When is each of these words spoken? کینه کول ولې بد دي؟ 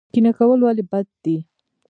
کینه 0.13 0.31
کول 0.37 0.59
ولې 0.63 0.83
بد 0.91 1.07
دي؟ 1.23 1.37